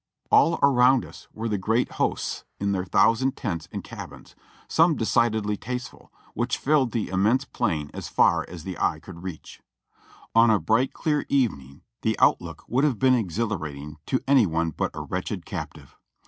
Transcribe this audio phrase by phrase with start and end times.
[0.31, 4.35] All around us were the great hosts in their thousand tents and cabins,—
[4.67, 9.61] some decidedly tasteful,— which filled the immense plain as far as the eye could reach.
[10.33, 14.89] On a bright, clear evening the outlook would have been exhilarating to any one but
[14.95, 15.95] a wretched captive.